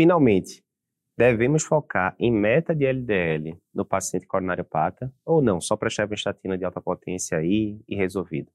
finalmente, 0.00 0.64
devemos 1.14 1.62
focar 1.62 2.16
em 2.18 2.32
meta 2.32 2.74
de 2.74 2.86
LDL 2.86 3.60
no 3.74 3.84
paciente 3.84 4.26
coronariopata 4.26 5.12
ou 5.26 5.42
não? 5.42 5.60
Só 5.60 5.76
prestar 5.76 6.06
uma 6.06 6.14
estatina 6.14 6.56
de 6.56 6.64
alta 6.64 6.80
potência 6.80 7.36
aí 7.36 7.78
e 7.86 7.94
resolvido. 7.94 8.50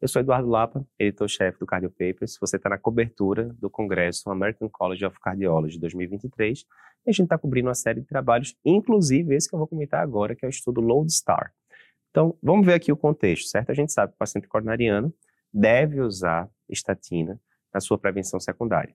Eu 0.00 0.08
sou 0.08 0.18
Eduardo 0.18 0.48
Lapa, 0.48 0.84
editor-chefe 0.98 1.60
do 1.60 1.66
Cardio 1.66 1.90
Papers. 1.90 2.36
Você 2.40 2.56
está 2.56 2.68
na 2.68 2.76
cobertura 2.76 3.54
do 3.60 3.70
Congresso 3.70 4.28
American 4.30 4.68
College 4.68 5.06
of 5.06 5.20
Cardiology 5.20 5.78
2023. 5.78 6.66
E 7.06 7.10
a 7.10 7.12
gente 7.12 7.26
está 7.26 7.38
cobrindo 7.38 7.68
uma 7.68 7.74
série 7.76 8.00
de 8.00 8.06
trabalhos, 8.08 8.56
inclusive 8.64 9.32
esse 9.36 9.48
que 9.48 9.54
eu 9.54 9.60
vou 9.60 9.68
comentar 9.68 10.02
agora, 10.02 10.34
que 10.34 10.44
é 10.44 10.48
o 10.48 10.50
estudo 10.50 10.80
Lodestar. 10.80 11.54
Então, 12.10 12.36
vamos 12.42 12.66
ver 12.66 12.74
aqui 12.74 12.90
o 12.90 12.96
contexto, 12.96 13.48
certo? 13.48 13.70
A 13.70 13.74
gente 13.74 13.92
sabe 13.92 14.10
que 14.10 14.16
o 14.16 14.18
paciente 14.18 14.48
coronariano 14.48 15.14
deve 15.54 16.00
usar 16.00 16.50
estatina 16.68 17.40
na 17.72 17.78
sua 17.78 17.96
prevenção 17.96 18.40
secundária. 18.40 18.92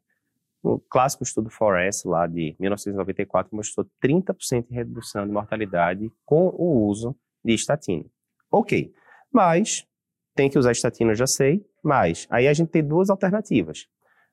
O 0.67 0.79
clássico 0.79 1.23
estudo 1.23 1.51
FOREST, 1.51 2.07
lá 2.07 2.25
de 2.25 2.55
1994, 2.59 3.55
mostrou 3.55 3.87
30% 4.03 4.67
de 4.67 4.73
redução 4.73 5.23
de 5.23 5.31
mortalidade 5.31 6.11
com 6.25 6.47
o 6.47 6.87
uso 6.87 7.15
de 7.43 7.53
estatina. 7.53 8.03
Ok, 8.51 8.91
mas 9.31 9.85
tem 10.33 10.49
que 10.49 10.57
usar 10.57 10.71
estatina, 10.71 11.13
já 11.13 11.27
sei, 11.27 11.63
mas 11.83 12.25
aí 12.31 12.47
a 12.47 12.53
gente 12.53 12.69
tem 12.69 12.83
duas 12.83 13.11
alternativas. 13.11 13.85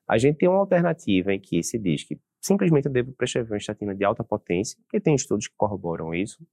A 0.07 0.17
gente 0.17 0.39
tem 0.39 0.49
uma 0.49 0.57
alternativa 0.57 1.31
em 1.31 1.39
que 1.39 1.61
se 1.61 1.77
diz 1.77 2.03
que 2.03 2.19
simplesmente 2.41 2.87
eu 2.87 2.91
devo 2.91 3.11
prescrever 3.11 3.51
uma 3.51 3.57
estatina 3.57 3.93
de 3.93 4.03
alta 4.03 4.23
potência, 4.23 4.75
que 4.89 4.99
tem 4.99 5.13
estudos 5.13 5.47
que 5.47 5.53
corroboram 5.55 6.15
isso, 6.15 6.43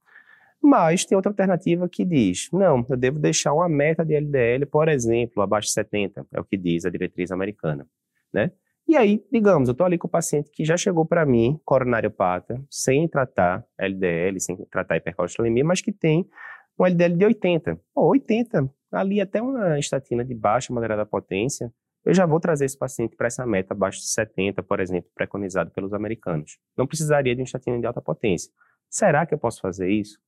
mas 0.63 1.07
tem 1.07 1.17
outra 1.17 1.31
alternativa 1.31 1.89
que 1.89 2.05
diz, 2.05 2.51
não, 2.53 2.85
eu 2.87 2.97
devo 2.99 3.19
deixar 3.19 3.55
uma 3.55 3.67
meta 3.67 4.05
de 4.05 4.15
LDL, 4.15 4.67
por 4.67 4.91
exemplo, 4.91 5.43
abaixo 5.43 5.69
de 5.69 5.73
70, 5.73 6.27
é 6.35 6.39
o 6.39 6.45
que 6.45 6.59
diz 6.59 6.85
a 6.85 6.91
diretriz 6.91 7.31
americana, 7.31 7.89
né? 8.31 8.53
E 8.91 8.97
aí, 8.97 9.25
digamos, 9.31 9.69
eu 9.69 9.73
estou 9.73 9.87
ali 9.87 9.97
com 9.97 10.09
o 10.09 10.11
paciente 10.11 10.51
que 10.51 10.65
já 10.65 10.77
chegou 10.77 11.07
para 11.07 11.25
mim, 11.25 11.61
coronariopata, 11.65 12.61
sem 12.69 13.07
tratar 13.07 13.65
LDL, 13.79 14.41
sem 14.41 14.57
tratar 14.69 14.97
hipercolesterolemia, 14.97 15.65
mas 15.65 15.81
que 15.81 15.93
tem 15.93 16.29
um 16.77 16.85
LDL 16.85 17.17
de 17.17 17.25
80. 17.25 17.81
Pô, 17.95 18.09
80, 18.09 18.69
ali 18.91 19.21
até 19.21 19.41
uma 19.41 19.79
estatina 19.79 20.25
de 20.25 20.35
baixa, 20.35 20.75
moderada 20.75 21.07
potência, 21.07 21.73
eu 22.05 22.13
já 22.13 22.27
vou 22.27 22.41
trazer 22.41 22.65
esse 22.65 22.77
paciente 22.77 23.15
para 23.15 23.29
essa 23.29 23.47
meta 23.47 23.75
abaixo 23.75 24.01
de 24.01 24.09
70, 24.09 24.61
por 24.65 24.81
exemplo, 24.81 25.09
preconizado 25.15 25.71
pelos 25.71 25.95
americanos. 25.95 26.59
Não 26.77 26.85
precisaria 26.85 27.33
de 27.33 27.43
uma 27.43 27.45
estatina 27.45 27.79
de 27.79 27.87
alta 27.87 28.03
potência. 28.03 28.51
Será 28.89 29.25
que 29.25 29.33
eu 29.33 29.39
posso 29.39 29.61
fazer 29.61 29.89
isso? 29.89 30.19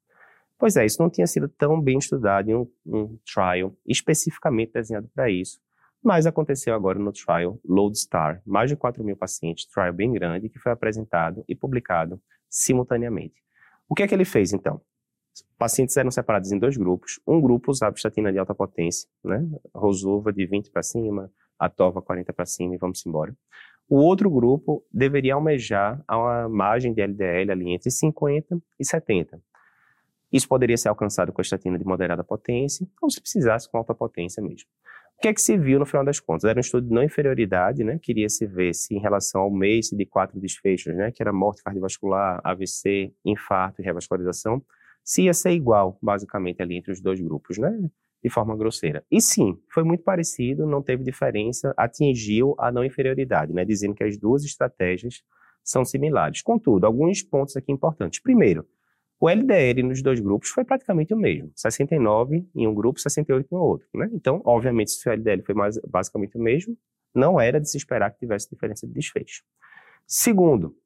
Pois 0.56 0.76
é, 0.76 0.86
isso 0.86 1.02
não 1.02 1.10
tinha 1.10 1.26
sido 1.26 1.48
tão 1.48 1.80
bem 1.80 1.98
estudado 1.98 2.48
em 2.48 2.54
um, 2.54 2.70
um 2.86 3.18
trial 3.26 3.74
especificamente 3.84 4.74
desenhado 4.74 5.10
para 5.12 5.28
isso. 5.28 5.60
Mas 6.02 6.26
aconteceu 6.26 6.74
agora 6.74 6.98
no 6.98 7.12
trial 7.12 7.60
Lodestar, 7.64 8.42
mais 8.44 8.68
de 8.68 8.76
4 8.76 9.04
mil 9.04 9.16
pacientes, 9.16 9.66
trial 9.66 9.92
bem 9.92 10.12
grande, 10.12 10.48
que 10.48 10.58
foi 10.58 10.72
apresentado 10.72 11.44
e 11.48 11.54
publicado 11.54 12.20
simultaneamente. 12.48 13.40
O 13.88 13.94
que 13.94 14.02
é 14.02 14.08
que 14.08 14.14
ele 14.14 14.24
fez, 14.24 14.52
então? 14.52 14.80
Pacientes 15.56 15.96
eram 15.96 16.10
separados 16.10 16.50
em 16.50 16.58
dois 16.58 16.76
grupos. 16.76 17.20
Um 17.26 17.40
grupo 17.40 17.70
usava 17.70 17.94
estatina 17.94 18.32
de 18.32 18.38
alta 18.38 18.54
potência, 18.54 19.08
né? 19.22 19.46
Rosuva 19.74 20.32
de 20.32 20.44
20 20.44 20.70
para 20.70 20.82
cima, 20.82 21.30
Atova 21.58 22.02
40 22.02 22.32
para 22.32 22.44
cima 22.44 22.74
e 22.74 22.78
vamos 22.78 23.06
embora. 23.06 23.36
O 23.88 23.96
outro 23.96 24.28
grupo 24.28 24.84
deveria 24.92 25.34
almejar 25.34 26.02
a 26.08 26.18
uma 26.18 26.48
margem 26.48 26.92
de 26.92 27.00
LDL 27.00 27.52
ali 27.52 27.70
entre 27.70 27.90
50 27.90 28.60
e 28.78 28.84
70. 28.84 29.40
Isso 30.32 30.48
poderia 30.48 30.76
ser 30.76 30.88
alcançado 30.88 31.32
com 31.32 31.40
a 31.40 31.42
estatina 31.42 31.78
de 31.78 31.84
moderada 31.84 32.24
potência, 32.24 32.86
ou 33.00 33.10
se 33.10 33.20
precisasse 33.20 33.70
com 33.70 33.76
alta 33.76 33.94
potência 33.94 34.42
mesmo. 34.42 34.68
Que 35.22 35.28
é 35.28 35.32
que 35.32 35.40
se 35.40 35.56
viu 35.56 35.78
no 35.78 35.86
final 35.86 36.04
das 36.04 36.18
contas? 36.18 36.42
Era 36.42 36.58
um 36.58 36.60
estudo 36.60 36.88
de 36.88 36.92
não 36.92 37.00
inferioridade, 37.00 37.84
né? 37.84 37.96
Queria 38.02 38.28
se 38.28 38.44
ver 38.44 38.74
se 38.74 38.92
em 38.92 38.98
relação 38.98 39.42
ao 39.42 39.50
MACE 39.52 39.96
de 39.96 40.04
quatro 40.04 40.40
desfechos, 40.40 40.96
né? 40.96 41.12
Que 41.12 41.22
era 41.22 41.32
morte 41.32 41.62
cardiovascular, 41.62 42.40
AVC, 42.42 43.14
infarto 43.24 43.80
e 43.80 43.84
revascularização, 43.84 44.60
se 45.04 45.22
ia 45.22 45.32
ser 45.32 45.52
igual, 45.52 45.96
basicamente, 46.02 46.60
ali 46.60 46.76
entre 46.76 46.90
os 46.90 47.00
dois 47.00 47.20
grupos, 47.20 47.56
né? 47.56 47.70
De 48.20 48.28
forma 48.28 48.56
grosseira. 48.56 49.04
E 49.08 49.20
sim, 49.20 49.56
foi 49.72 49.84
muito 49.84 50.02
parecido, 50.02 50.66
não 50.66 50.82
teve 50.82 51.04
diferença, 51.04 51.72
atingiu 51.76 52.56
a 52.58 52.72
não 52.72 52.84
inferioridade, 52.84 53.52
né? 53.52 53.64
Dizendo 53.64 53.94
que 53.94 54.02
as 54.02 54.18
duas 54.18 54.42
estratégias 54.42 55.22
são 55.62 55.84
similares. 55.84 56.42
Contudo, 56.42 56.84
alguns 56.84 57.22
pontos 57.22 57.56
aqui 57.56 57.70
importantes. 57.70 58.20
Primeiro, 58.20 58.66
o 59.22 59.30
LDL 59.30 59.84
nos 59.84 60.02
dois 60.02 60.18
grupos 60.18 60.48
foi 60.48 60.64
praticamente 60.64 61.14
o 61.14 61.16
mesmo, 61.16 61.52
69 61.54 62.44
em 62.56 62.66
um 62.66 62.74
grupo, 62.74 62.98
68 62.98 63.46
no 63.52 63.60
outro, 63.60 63.86
né? 63.94 64.10
Então, 64.12 64.42
obviamente, 64.44 64.90
se 64.90 65.08
o 65.08 65.12
LDL 65.12 65.42
foi 65.42 65.54
mais, 65.54 65.78
basicamente 65.88 66.36
o 66.36 66.42
mesmo, 66.42 66.76
não 67.14 67.40
era 67.40 67.60
de 67.60 67.70
se 67.70 67.76
esperar 67.76 68.10
que 68.10 68.18
tivesse 68.18 68.50
diferença 68.50 68.84
de 68.84 68.92
desfecho. 68.92 69.44
Segundo, 70.08 70.76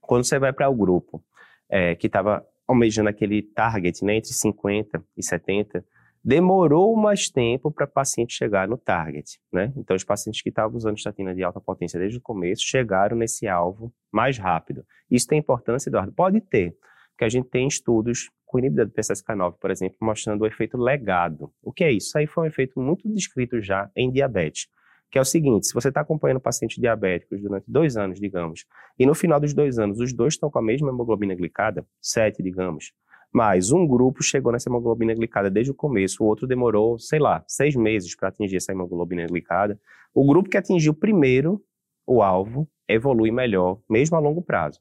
quando 0.00 0.24
você 0.24 0.38
vai 0.38 0.54
para 0.54 0.70
o 0.70 0.74
grupo 0.74 1.22
é, 1.68 1.94
que 1.94 2.06
estava 2.06 2.42
almejando 2.66 3.10
aquele 3.10 3.42
target 3.42 4.02
né, 4.02 4.16
entre 4.16 4.32
50 4.32 5.04
e 5.14 5.22
70, 5.22 5.84
demorou 6.24 6.96
mais 6.96 7.28
tempo 7.28 7.70
para 7.70 7.84
o 7.84 7.88
paciente 7.88 8.32
chegar 8.32 8.66
no 8.66 8.78
target. 8.78 9.38
Né? 9.52 9.70
Então, 9.76 9.94
os 9.94 10.02
pacientes 10.02 10.40
que 10.40 10.48
estavam 10.48 10.78
usando 10.78 10.96
estatina 10.96 11.34
de 11.34 11.42
alta 11.42 11.60
potência 11.60 12.00
desde 12.00 12.16
o 12.16 12.22
começo 12.22 12.62
chegaram 12.64 13.18
nesse 13.18 13.46
alvo 13.46 13.92
mais 14.10 14.38
rápido. 14.38 14.82
Isso 15.10 15.26
tem 15.26 15.40
importância, 15.40 15.90
Eduardo? 15.90 16.10
Pode 16.10 16.40
ter, 16.40 16.74
porque 17.16 17.24
a 17.24 17.28
gente 17.30 17.48
tem 17.48 17.66
estudos 17.66 18.30
com 18.44 18.58
inibidor 18.58 18.86
do 18.86 18.92
PCSK9, 18.92 19.54
por 19.58 19.70
exemplo, 19.70 19.96
mostrando 20.02 20.42
o 20.42 20.46
efeito 20.46 20.76
legado. 20.76 21.50
O 21.62 21.72
que 21.72 21.82
é 21.82 21.90
isso? 21.90 22.08
Isso 22.08 22.18
aí 22.18 22.26
foi 22.26 22.44
um 22.44 22.46
efeito 22.46 22.78
muito 22.78 23.08
descrito 23.10 23.60
já 23.60 23.90
em 23.96 24.12
diabetes 24.12 24.68
que 25.10 25.18
é 25.18 25.20
o 25.20 25.24
seguinte: 25.24 25.66
se 25.66 25.74
você 25.74 25.88
está 25.88 26.00
acompanhando 26.00 26.40
pacientes 26.40 26.78
diabéticos 26.78 27.40
durante 27.40 27.64
dois 27.66 27.96
anos, 27.96 28.20
digamos, 28.20 28.66
e 28.98 29.06
no 29.06 29.14
final 29.14 29.40
dos 29.40 29.54
dois 29.54 29.78
anos 29.78 30.00
os 30.00 30.12
dois 30.12 30.34
estão 30.34 30.50
com 30.50 30.58
a 30.58 30.62
mesma 30.62 30.90
hemoglobina 30.90 31.34
glicada, 31.34 31.86
7, 32.02 32.42
digamos, 32.42 32.92
mas 33.32 33.70
um 33.70 33.86
grupo 33.86 34.22
chegou 34.22 34.52
nessa 34.52 34.68
hemoglobina 34.68 35.14
glicada 35.14 35.50
desde 35.50 35.70
o 35.70 35.74
começo, 35.74 36.22
o 36.22 36.26
outro 36.26 36.46
demorou, 36.46 36.98
sei 36.98 37.18
lá, 37.18 37.44
seis 37.46 37.76
meses 37.76 38.14
para 38.16 38.28
atingir 38.28 38.56
essa 38.56 38.72
hemoglobina 38.72 39.26
glicada. 39.26 39.78
O 40.14 40.26
grupo 40.26 40.48
que 40.48 40.56
atingiu 40.56 40.94
primeiro 40.94 41.62
o 42.06 42.22
alvo 42.22 42.68
evolui 42.88 43.30
melhor, 43.30 43.78
mesmo 43.88 44.16
a 44.16 44.20
longo 44.20 44.42
prazo. 44.42 44.80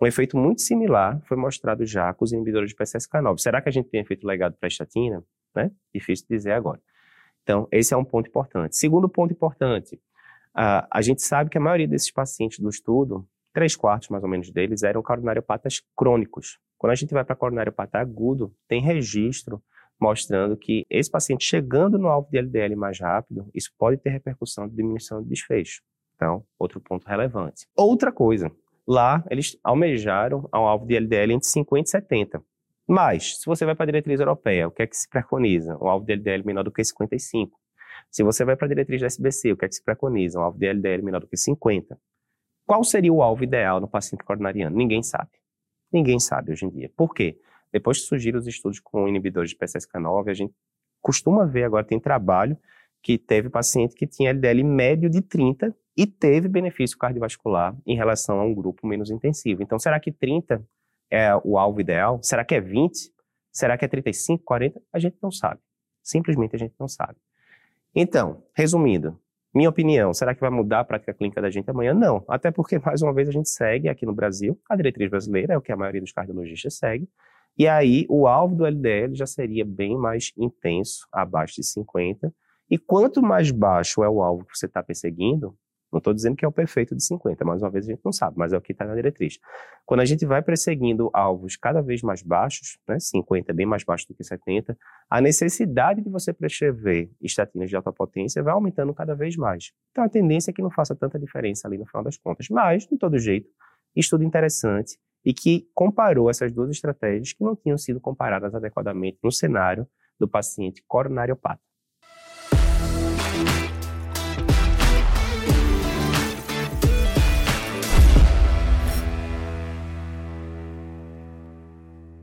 Um 0.00 0.06
efeito 0.06 0.36
muito 0.36 0.62
similar 0.62 1.20
foi 1.26 1.36
mostrado 1.36 1.84
já 1.84 2.12
com 2.14 2.24
os 2.24 2.32
inibidores 2.32 2.70
de 2.70 2.76
PCSK9. 2.76 3.38
Será 3.38 3.60
que 3.60 3.68
a 3.68 3.72
gente 3.72 3.88
tem 3.88 4.00
efeito 4.00 4.26
legado 4.26 4.56
para 4.58 4.66
a 4.66 4.68
estatina? 4.68 5.24
Né? 5.54 5.70
Difícil 5.92 6.26
dizer 6.30 6.52
agora. 6.52 6.80
Então, 7.42 7.66
esse 7.72 7.92
é 7.92 7.96
um 7.96 8.04
ponto 8.04 8.28
importante. 8.28 8.76
Segundo 8.76 9.08
ponto 9.08 9.32
importante, 9.32 10.00
a, 10.54 10.86
a 10.90 11.02
gente 11.02 11.22
sabe 11.22 11.50
que 11.50 11.58
a 11.58 11.60
maioria 11.60 11.88
desses 11.88 12.12
pacientes 12.12 12.58
do 12.60 12.68
estudo, 12.68 13.26
três 13.52 13.74
quartos 13.74 14.08
mais 14.08 14.22
ou 14.22 14.28
menos 14.28 14.50
deles, 14.50 14.82
eram 14.82 15.02
coronariopatas 15.02 15.82
crônicos. 15.96 16.58
Quando 16.76 16.92
a 16.92 16.94
gente 16.94 17.12
vai 17.12 17.24
para 17.24 17.34
coronariopata 17.34 17.98
agudo, 17.98 18.54
tem 18.68 18.80
registro 18.80 19.62
mostrando 20.00 20.56
que 20.56 20.86
esse 20.88 21.10
paciente 21.10 21.44
chegando 21.44 21.98
no 21.98 22.06
alvo 22.06 22.30
de 22.30 22.38
LDL 22.38 22.76
mais 22.76 23.00
rápido, 23.00 23.50
isso 23.52 23.72
pode 23.76 23.96
ter 23.96 24.10
repercussão 24.10 24.68
de 24.68 24.76
diminuição 24.76 25.20
de 25.22 25.28
desfecho. 25.28 25.82
Então, 26.14 26.44
outro 26.58 26.80
ponto 26.80 27.06
relevante. 27.06 27.66
Outra 27.76 28.12
coisa, 28.12 28.50
lá 28.88 29.22
eles 29.30 29.58
almejaram 29.62 30.48
um 30.52 30.58
alvo 30.58 30.86
de 30.86 30.96
LDL 30.96 31.34
entre 31.34 31.46
50 31.46 31.86
e 31.86 31.90
70. 31.90 32.42
Mas, 32.86 33.38
se 33.38 33.44
você 33.44 33.66
vai 33.66 33.74
para 33.74 33.84
a 33.84 33.86
diretriz 33.86 34.18
europeia, 34.18 34.66
o 34.66 34.70
que 34.70 34.82
é 34.82 34.86
que 34.86 34.96
se 34.96 35.06
preconiza? 35.06 35.76
Um 35.76 35.88
alvo 35.88 36.06
de 36.06 36.14
LDL 36.14 36.42
menor 36.46 36.64
do 36.64 36.72
que 36.72 36.82
55. 36.82 37.54
Se 38.10 38.22
você 38.22 38.46
vai 38.46 38.56
para 38.56 38.64
a 38.64 38.68
diretriz 38.68 39.02
da 39.02 39.06
SBC, 39.06 39.52
o 39.52 39.56
que 39.58 39.66
é 39.66 39.68
que 39.68 39.74
se 39.74 39.84
preconiza? 39.84 40.38
Um 40.38 40.42
alvo 40.42 40.58
de 40.58 40.66
LDL 40.66 41.02
menor 41.02 41.20
do 41.20 41.26
que 41.26 41.36
50. 41.36 42.00
Qual 42.66 42.82
seria 42.82 43.12
o 43.12 43.22
alvo 43.22 43.44
ideal 43.44 43.78
no 43.78 43.88
paciente 43.88 44.24
coronariano? 44.24 44.74
Ninguém 44.74 45.02
sabe. 45.02 45.30
Ninguém 45.92 46.18
sabe 46.18 46.52
hoje 46.52 46.64
em 46.64 46.70
dia. 46.70 46.90
Por 46.96 47.12
quê? 47.12 47.38
Depois 47.70 47.98
que 47.98 48.04
surgiram 48.06 48.38
os 48.38 48.46
estudos 48.46 48.80
com 48.80 49.06
inibidores 49.06 49.50
de 49.50 49.56
PCSK9, 49.56 50.30
a 50.30 50.34
gente 50.34 50.54
costuma 51.02 51.44
ver 51.44 51.64
agora, 51.64 51.84
tem 51.84 52.00
trabalho 52.00 52.56
que 53.02 53.18
teve 53.18 53.48
paciente 53.48 53.94
que 53.94 54.06
tinha 54.06 54.30
LDL 54.30 54.64
médio 54.64 55.10
de 55.10 55.20
30 55.20 55.74
e 55.96 56.06
teve 56.06 56.48
benefício 56.48 56.96
cardiovascular 56.96 57.76
em 57.86 57.96
relação 57.96 58.38
a 58.38 58.44
um 58.44 58.54
grupo 58.54 58.86
menos 58.86 59.10
intensivo. 59.10 59.62
Então, 59.62 59.78
será 59.78 59.98
que 59.98 60.12
30 60.12 60.64
é 61.10 61.30
o 61.44 61.58
alvo 61.58 61.80
ideal? 61.80 62.20
Será 62.22 62.44
que 62.44 62.54
é 62.54 62.60
20? 62.60 63.12
Será 63.50 63.76
que 63.76 63.84
é 63.84 63.88
35, 63.88 64.44
40? 64.44 64.80
A 64.92 64.98
gente 64.98 65.16
não 65.22 65.30
sabe. 65.30 65.60
Simplesmente 66.02 66.54
a 66.54 66.58
gente 66.58 66.74
não 66.78 66.86
sabe. 66.86 67.16
Então, 67.94 68.42
resumindo, 68.54 69.18
minha 69.52 69.68
opinião, 69.68 70.12
será 70.12 70.34
que 70.34 70.40
vai 70.40 70.50
mudar 70.50 70.80
a 70.80 70.84
prática 70.84 71.12
clínica 71.12 71.40
da 71.40 71.50
gente 71.50 71.68
amanhã? 71.68 71.94
Não. 71.94 72.24
Até 72.28 72.50
porque, 72.50 72.78
mais 72.78 73.02
uma 73.02 73.12
vez, 73.12 73.28
a 73.28 73.32
gente 73.32 73.48
segue 73.48 73.88
aqui 73.88 74.06
no 74.06 74.14
Brasil, 74.14 74.56
a 74.68 74.76
diretriz 74.76 75.10
brasileira 75.10 75.54
é 75.54 75.56
o 75.56 75.60
que 75.60 75.72
a 75.72 75.76
maioria 75.76 76.00
dos 76.00 76.12
cardiologistas 76.12 76.74
segue, 76.74 77.08
e 77.58 77.66
aí 77.66 78.06
o 78.08 78.28
alvo 78.28 78.54
do 78.54 78.66
LDL 78.66 79.16
já 79.16 79.26
seria 79.26 79.64
bem 79.64 79.96
mais 79.96 80.32
intenso, 80.36 81.08
abaixo 81.10 81.56
de 81.56 81.66
50, 81.66 82.32
e 82.70 82.78
quanto 82.78 83.22
mais 83.22 83.50
baixo 83.50 84.02
é 84.02 84.08
o 84.08 84.22
alvo 84.22 84.44
que 84.44 84.56
você 84.56 84.66
está 84.66 84.82
perseguindo, 84.82 85.56
não 85.90 85.98
estou 85.98 86.12
dizendo 86.12 86.36
que 86.36 86.44
é 86.44 86.48
o 86.48 86.52
perfeito 86.52 86.94
de 86.94 87.02
50, 87.02 87.44
mais 87.44 87.62
uma 87.62 87.70
vez 87.70 87.86
a 87.86 87.92
gente 87.92 88.02
não 88.04 88.12
sabe, 88.12 88.36
mas 88.36 88.52
é 88.52 88.58
o 88.58 88.60
que 88.60 88.72
está 88.72 88.84
na 88.84 88.94
diretriz. 88.94 89.38
Quando 89.86 90.00
a 90.00 90.04
gente 90.04 90.26
vai 90.26 90.42
perseguindo 90.42 91.10
alvos 91.14 91.56
cada 91.56 91.80
vez 91.80 92.02
mais 92.02 92.22
baixos, 92.22 92.78
né, 92.86 93.00
50 93.00 93.54
bem 93.54 93.64
mais 93.64 93.84
baixo 93.84 94.06
do 94.06 94.14
que 94.14 94.22
70, 94.22 94.76
a 95.08 95.20
necessidade 95.20 96.02
de 96.02 96.10
você 96.10 96.32
prescrever 96.32 97.10
estatinas 97.22 97.70
de 97.70 97.76
alta 97.76 97.90
potência 97.90 98.42
vai 98.42 98.52
aumentando 98.52 98.92
cada 98.92 99.14
vez 99.14 99.34
mais. 99.36 99.72
Então 99.90 100.04
a 100.04 100.08
tendência 100.08 100.50
é 100.50 100.54
que 100.54 100.60
não 100.60 100.70
faça 100.70 100.94
tanta 100.94 101.18
diferença 101.18 101.66
ali 101.66 101.78
no 101.78 101.86
final 101.86 102.04
das 102.04 102.18
contas. 102.18 102.48
Mas, 102.50 102.86
de 102.86 102.98
todo 102.98 103.18
jeito, 103.18 103.48
estudo 103.96 104.24
interessante 104.24 104.98
e 105.24 105.32
que 105.32 105.68
comparou 105.74 106.28
essas 106.28 106.52
duas 106.52 106.70
estratégias 106.70 107.32
que 107.32 107.42
não 107.42 107.56
tinham 107.56 107.78
sido 107.78 107.98
comparadas 107.98 108.54
adequadamente 108.54 109.18
no 109.24 109.32
cenário 109.32 109.86
do 110.20 110.28
paciente 110.28 110.82
coronariopata. 110.86 111.67